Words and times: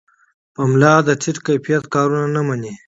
پملا 0.53 0.93
د 1.07 1.09
ټیټ 1.21 1.37
کیفیت 1.47 1.83
کارونه 1.93 2.27
نه 2.35 2.41
مني. 2.47 2.73